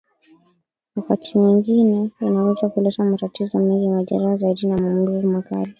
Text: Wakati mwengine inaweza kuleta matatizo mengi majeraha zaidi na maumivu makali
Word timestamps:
Wakati 0.95 1.37
mwengine 1.37 2.09
inaweza 2.21 2.69
kuleta 2.69 3.03
matatizo 3.05 3.59
mengi 3.59 3.87
majeraha 3.87 4.37
zaidi 4.37 4.67
na 4.67 4.77
maumivu 4.77 5.27
makali 5.27 5.69